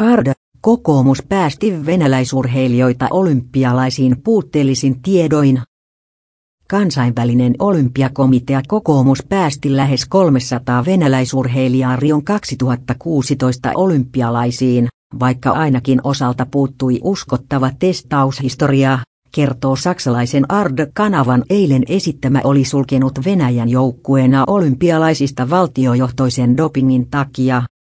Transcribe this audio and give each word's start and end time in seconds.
Arda, 0.00 0.32
kokoomus 0.60 1.22
päästi 1.28 1.86
venäläisurheilijoita 1.86 3.08
olympialaisiin 3.10 4.16
puutteellisin 4.24 5.02
tiedoin. 5.02 5.62
Kansainvälinen 6.68 7.54
olympiakomitea 7.58 8.62
kokoomus 8.68 9.22
päästi 9.28 9.76
lähes 9.76 10.06
300 10.08 10.84
venäläisurheilijaa 10.84 11.96
Rion 11.96 12.24
2016 12.24 13.72
olympialaisiin, 13.74 14.88
vaikka 15.20 15.50
ainakin 15.50 16.00
osalta 16.04 16.46
puuttui 16.46 17.00
uskottava 17.04 17.70
testaushistoria, 17.78 18.98
kertoo 19.34 19.76
saksalaisen 19.76 20.52
Ard-kanavan 20.52 21.44
eilen 21.50 21.82
esittämä 21.88 22.40
oli 22.44 22.64
sulkenut 22.64 23.12
Venäjän 23.24 23.68
joukkueena 23.68 24.44
olympialaisista 24.46 25.50
valtiojohtoisen 25.50 26.56
dopingin 26.56 27.10
takia. 27.10 27.62